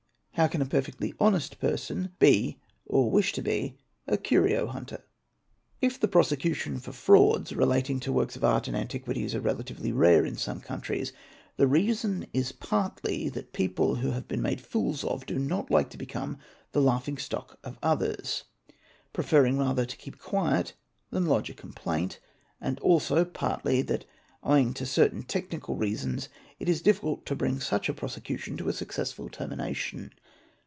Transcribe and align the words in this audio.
How 0.35 0.47
can 0.47 0.61
a 0.63 0.65
perfectly 0.65 1.13
honest 1.19 1.59
person 1.59 2.13
be 2.17 2.57
or 2.87 3.11
wish 3.11 3.31
to 3.33 3.43
be 3.43 3.77
a 4.07 4.17
curio 4.17 4.65
—* 4.67 4.67
hunter? 4.67 5.03
1 5.81 5.91
If 6.01 6.11
prosecutions 6.11 6.83
for 6.83 6.93
frauds 6.93 7.53
relating 7.53 7.99
to 7.99 8.11
works 8.11 8.35
of 8.35 8.43
art 8.43 8.67
and 8.67 8.75
antiquities 8.75 9.35
are 9.35 9.39
relatively 9.39 9.91
rare 9.91 10.25
in 10.25 10.35
some 10.35 10.59
countries, 10.59 11.13
the 11.57 11.67
reason 11.67 12.25
is 12.33 12.53
partly 12.53 13.29
that 13.29 13.53
people 13.53 13.95
who 13.97 14.11
have 14.11 14.27
been 14.27 14.41
made 14.41 14.61
fools 14.61 15.03
of 15.03 15.27
do 15.27 15.37
not 15.37 15.69
like 15.69 15.91
to 15.91 15.97
become 15.97 16.39
the 16.71 16.81
laughing 16.81 17.19
stock 17.19 17.59
of 17.63 17.77
others, 17.83 18.45
preferring 19.13 19.59
rather 19.59 19.85
to 19.85 19.95
keep 19.97 20.17
quiet 20.17 20.73
than 21.11 21.27
lodge 21.27 21.51
a 21.51 21.53
complaint, 21.53 22.17
and 22.59 22.79
also 22.79 23.23
partly 23.23 23.83
that 23.83 24.05
owing 24.41 24.73
to 24.73 24.87
certain 24.87 25.21
technical 25.21 25.75
reasons 25.75 26.29
it 26.59 26.67
is 26.67 26.81
difficult 26.81 27.27
to 27.27 27.35
bring 27.35 27.59
such 27.59 27.87
a 27.87 27.93
prosecution 27.93 28.57
to 28.57 28.67
a 28.69 28.73
successful 28.73 29.29
termination. 29.29 30.11